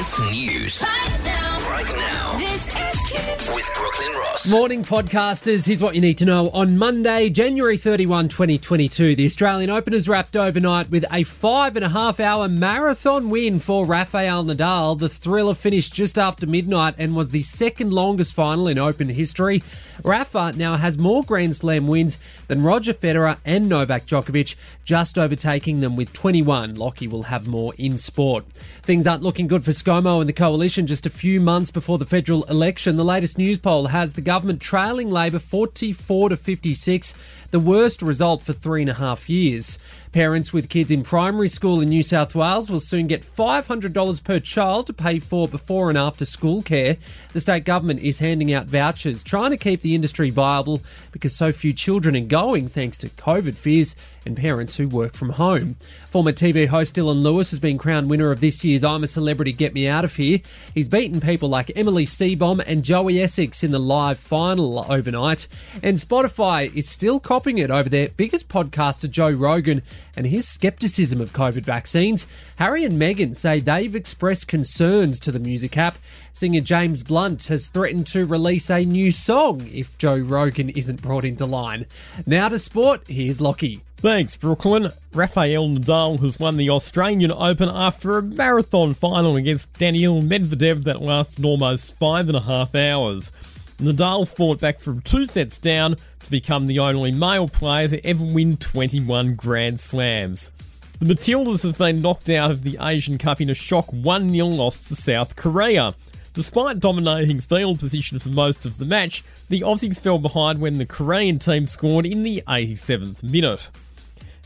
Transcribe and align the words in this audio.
KIIS 0.00 0.30
News. 0.30 0.82
Right. 0.82 1.49
Right 1.68 1.86
now. 1.96 2.38
This 2.38 2.66
is 2.68 2.72
KIIS. 2.72 3.54
With 3.54 3.70
Brooklyn 3.74 4.08
Ross. 4.08 4.50
Morning, 4.50 4.82
podcasters. 4.82 5.66
Here's 5.66 5.82
what 5.82 5.94
you 5.94 6.00
need 6.00 6.16
to 6.18 6.24
know. 6.24 6.48
On 6.50 6.78
Monday, 6.78 7.28
January 7.28 7.76
31, 7.76 8.28
2022, 8.28 9.14
the 9.14 9.26
Australian 9.26 9.68
Open 9.68 9.92
has 9.92 10.08
wrapped 10.08 10.36
overnight 10.36 10.88
with 10.90 11.04
a 11.12 11.24
five 11.24 11.76
and 11.76 11.84
a 11.84 11.90
half 11.90 12.18
hour 12.18 12.48
marathon 12.48 13.28
win 13.28 13.58
for 13.58 13.84
Rafael 13.84 14.44
Nadal. 14.44 14.98
The 14.98 15.10
thriller 15.10 15.54
finished 15.54 15.92
just 15.92 16.18
after 16.18 16.46
midnight 16.46 16.94
and 16.96 17.14
was 17.14 17.30
the 17.30 17.42
second 17.42 17.92
longest 17.92 18.32
final 18.32 18.66
in 18.66 18.78
Open 18.78 19.10
history. 19.10 19.62
Rafa 20.02 20.54
now 20.56 20.76
has 20.76 20.96
more 20.96 21.22
Grand 21.22 21.56
Slam 21.56 21.86
wins 21.86 22.16
than 22.48 22.62
Roger 22.62 22.94
Federer 22.94 23.36
and 23.44 23.68
Novak 23.68 24.06
Djokovic, 24.06 24.54
just 24.84 25.18
overtaking 25.18 25.80
them 25.80 25.94
with 25.94 26.12
21. 26.14 26.74
Lockie 26.74 27.06
will 27.08 27.24
have 27.24 27.46
more 27.46 27.74
in 27.76 27.98
sport. 27.98 28.46
Things 28.82 29.06
aren't 29.06 29.22
looking 29.22 29.46
good 29.46 29.64
for 29.64 29.72
ScoMo 29.72 30.20
and 30.20 30.28
the 30.28 30.32
coalition 30.32 30.86
just 30.86 31.04
a 31.04 31.10
few 31.10 31.38
months 31.38 31.49
before 31.50 31.98
the 31.98 32.06
federal 32.06 32.44
election. 32.44 32.96
The 32.96 33.04
latest 33.04 33.36
Newspoll 33.36 33.88
has 33.88 34.12
the 34.12 34.20
government 34.20 34.60
trailing 34.60 35.10
Labor 35.10 35.40
44 35.40 36.28
to 36.28 36.36
56, 36.36 37.12
the 37.50 37.58
worst 37.58 38.02
result 38.02 38.42
for 38.42 38.52
three 38.52 38.82
and 38.82 38.90
a 38.90 38.94
half 38.94 39.28
years. 39.28 39.76
Parents 40.12 40.52
with 40.52 40.68
kids 40.68 40.90
in 40.90 41.04
primary 41.04 41.46
school 41.46 41.80
in 41.80 41.88
New 41.88 42.02
South 42.02 42.34
Wales 42.34 42.68
will 42.68 42.80
soon 42.80 43.06
get 43.06 43.22
$500 43.22 44.24
per 44.24 44.40
child 44.40 44.88
to 44.88 44.92
pay 44.92 45.20
for 45.20 45.46
before 45.46 45.88
and 45.88 45.96
after 45.96 46.24
school 46.24 46.62
care. 46.62 46.96
The 47.32 47.40
state 47.40 47.64
government 47.64 48.00
is 48.00 48.18
handing 48.18 48.52
out 48.52 48.66
vouchers, 48.66 49.22
trying 49.22 49.50
to 49.50 49.56
keep 49.56 49.82
the 49.82 49.94
industry 49.94 50.30
viable 50.30 50.82
because 51.12 51.36
so 51.36 51.52
few 51.52 51.72
children 51.72 52.16
are 52.16 52.20
going 52.20 52.68
thanks 52.68 52.98
to 52.98 53.08
COVID 53.08 53.54
fears 53.54 53.94
and 54.26 54.36
parents 54.36 54.76
who 54.76 54.88
work 54.88 55.14
from 55.14 55.30
home. 55.30 55.76
Former 56.08 56.32
TV 56.32 56.66
host 56.66 56.96
Dylan 56.96 57.22
Lewis 57.22 57.50
has 57.50 57.60
been 57.60 57.78
crowned 57.78 58.10
winner 58.10 58.32
of 58.32 58.40
this 58.40 58.64
year's 58.64 58.82
I'm 58.82 59.04
a 59.04 59.06
Celebrity 59.06 59.52
Get 59.52 59.74
Me 59.74 59.86
Out 59.86 60.04
of 60.04 60.16
Here. 60.16 60.40
He's 60.74 60.88
beaten 60.88 61.20
people 61.20 61.39
like 61.48 61.72
Emily 61.74 62.04
Seebohm 62.04 62.62
and 62.66 62.84
Joey 62.84 63.20
Essex 63.20 63.62
in 63.62 63.70
the 63.70 63.78
live 63.78 64.18
final 64.18 64.84
overnight. 64.90 65.48
And 65.82 65.96
Spotify 65.96 66.74
is 66.74 66.88
still 66.88 67.20
copying 67.20 67.58
it 67.58 67.70
over 67.70 67.88
their 67.88 68.08
biggest 68.10 68.48
podcaster, 68.48 69.10
Joe 69.10 69.30
Rogan, 69.30 69.82
and 70.16 70.26
his 70.26 70.46
skepticism 70.46 71.20
of 71.20 71.32
COVID 71.32 71.62
vaccines. 71.62 72.26
Harry 72.56 72.84
and 72.84 73.00
Meghan 73.00 73.34
say 73.34 73.60
they've 73.60 73.94
expressed 73.94 74.48
concerns 74.48 75.18
to 75.20 75.32
the 75.32 75.38
music 75.38 75.76
app. 75.76 75.98
Singer 76.32 76.60
James 76.60 77.02
Blunt 77.02 77.48
has 77.48 77.68
threatened 77.68 78.06
to 78.08 78.26
release 78.26 78.70
a 78.70 78.84
new 78.84 79.10
song 79.10 79.68
if 79.72 79.98
Joe 79.98 80.16
Rogan 80.18 80.70
isn't 80.70 81.02
brought 81.02 81.24
into 81.24 81.46
line. 81.46 81.86
Now 82.26 82.48
to 82.48 82.58
sport, 82.58 83.02
here's 83.08 83.40
Lockie. 83.40 83.82
Thanks, 84.00 84.34
Brooklyn. 84.34 84.92
Rafael 85.12 85.68
Nadal 85.68 86.20
has 86.20 86.40
won 86.40 86.56
the 86.56 86.70
Australian 86.70 87.30
Open 87.30 87.68
after 87.68 88.16
a 88.16 88.22
marathon 88.22 88.94
final 88.94 89.36
against 89.36 89.74
Daniil 89.74 90.22
Medvedev 90.22 90.84
that 90.84 91.02
lasted 91.02 91.44
almost 91.44 91.98
five 91.98 92.28
and 92.28 92.36
a 92.36 92.40
half 92.40 92.74
hours. 92.74 93.30
Nadal 93.76 94.26
fought 94.26 94.58
back 94.58 94.80
from 94.80 95.02
two 95.02 95.26
sets 95.26 95.58
down 95.58 95.96
to 96.20 96.30
become 96.30 96.66
the 96.66 96.78
only 96.78 97.12
male 97.12 97.46
player 97.46 97.88
to 97.88 98.06
ever 98.06 98.24
win 98.24 98.56
21 98.56 99.34
Grand 99.34 99.80
Slams. 99.80 100.50
The 100.98 101.04
Matildas 101.04 101.62
have 101.64 101.76
been 101.76 102.00
knocked 102.00 102.30
out 102.30 102.50
of 102.50 102.62
the 102.62 102.78
Asian 102.80 103.18
Cup 103.18 103.42
in 103.42 103.50
a 103.50 103.54
shock 103.54 103.92
1 103.92 104.30
0 104.30 104.46
loss 104.46 104.88
to 104.88 104.96
South 104.96 105.36
Korea. 105.36 105.94
Despite 106.32 106.80
dominating 106.80 107.42
field 107.42 107.78
position 107.78 108.18
for 108.18 108.30
most 108.30 108.64
of 108.64 108.78
the 108.78 108.86
match, 108.86 109.22
the 109.50 109.60
Aussies 109.60 110.00
fell 110.00 110.18
behind 110.18 110.58
when 110.58 110.78
the 110.78 110.86
Korean 110.86 111.38
team 111.38 111.66
scored 111.66 112.06
in 112.06 112.22
the 112.22 112.42
87th 112.48 113.22
minute. 113.22 113.68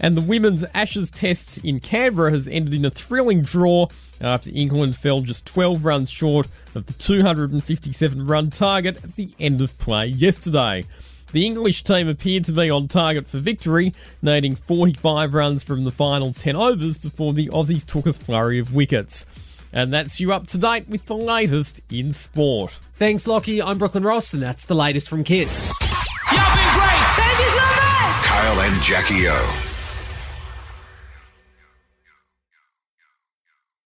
And 0.01 0.17
the 0.17 0.23
women's 0.23 0.65
Ashes 0.75 1.11
test 1.11 1.59
in 1.59 1.81
Canberra 1.81 2.31
has 2.31 2.49
ended 2.49 2.75
in 2.75 2.85
a 2.85 2.91
thrilling 2.91 3.43
draw 3.43 3.87
after 4.21 4.51
England 4.53 4.97
fell 4.97 5.21
just 5.21 5.47
12 5.47 5.85
runs 5.85 6.11
short 6.11 6.49
of 6.75 6.87
the 6.87 6.93
257 6.95 8.27
run 8.27 8.51
target 8.51 9.03
at 9.05 9.15
the 9.15 9.31
end 9.39 9.61
of 9.61 9.77
play 9.79 10.07
yesterday. 10.07 10.85
The 11.33 11.45
English 11.45 11.83
team 11.83 12.09
appeared 12.09 12.45
to 12.45 12.53
be 12.53 12.71
on 12.71 12.87
target 12.87 13.27
for 13.27 13.39
victory, 13.39 13.93
needing 14.23 14.55
45 14.55 15.35
runs 15.35 15.65
from 15.65 15.83
the 15.85 15.91
final 15.91 16.33
10 16.33 16.55
overs 16.55 16.97
before 16.97 17.33
the 17.33 17.49
Aussies 17.49 17.85
took 17.85 18.07
a 18.07 18.13
flurry 18.13 18.61
of 18.61 18.73
wickets. 18.73 19.27
And 19.73 19.93
that's 19.93 20.21
you 20.21 20.33
up 20.33 20.47
to 20.49 20.59
date 20.59 20.89
with 20.89 21.07
the 21.07 21.17
latest 21.17 21.81
in 21.91 22.13
sport. 22.13 22.79
Thanks, 22.95 23.27
Lockie. 23.27 23.61
I'm 23.61 23.79
Brooklyn 23.79 24.05
Ross, 24.05 24.33
and 24.33 24.41
that's 24.41 24.65
the 24.65 24.77
latest 24.77 25.09
from 25.09 25.25
KIIS. 25.25 25.73
Y'all 26.31 26.55
been 26.55 26.75
great. 26.79 27.03
Thank 27.17 27.39
you 27.41 27.49
so 27.49 27.67
much. 27.67 28.25
Kyle 28.25 28.61
and 28.61 28.81
Jackie 28.81 29.27
O. 29.27 29.74